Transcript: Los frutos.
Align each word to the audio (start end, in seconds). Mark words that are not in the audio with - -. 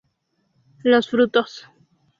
Los 0.81 1.09
frutos. 1.11 1.67